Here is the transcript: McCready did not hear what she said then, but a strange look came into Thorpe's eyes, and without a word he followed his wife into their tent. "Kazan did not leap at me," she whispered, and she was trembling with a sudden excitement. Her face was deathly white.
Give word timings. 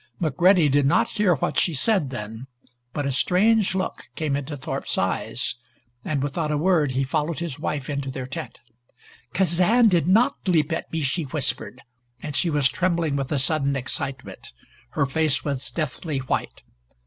McCready 0.19 0.67
did 0.67 0.87
not 0.87 1.09
hear 1.11 1.35
what 1.35 1.59
she 1.59 1.75
said 1.75 2.09
then, 2.09 2.47
but 2.91 3.05
a 3.05 3.11
strange 3.11 3.75
look 3.75 4.09
came 4.15 4.35
into 4.35 4.57
Thorpe's 4.57 4.97
eyes, 4.97 5.57
and 6.03 6.23
without 6.23 6.49
a 6.51 6.57
word 6.57 6.93
he 6.93 7.03
followed 7.03 7.37
his 7.37 7.59
wife 7.59 7.87
into 7.87 8.09
their 8.09 8.25
tent. 8.25 8.57
"Kazan 9.35 9.89
did 9.89 10.07
not 10.07 10.47
leap 10.47 10.71
at 10.73 10.91
me," 10.91 11.01
she 11.01 11.21
whispered, 11.25 11.83
and 12.19 12.35
she 12.35 12.49
was 12.49 12.67
trembling 12.67 13.15
with 13.15 13.31
a 13.31 13.37
sudden 13.37 13.75
excitement. 13.75 14.51
Her 14.97 15.05
face 15.05 15.45
was 15.45 15.69
deathly 15.69 16.17
white. 16.17 16.63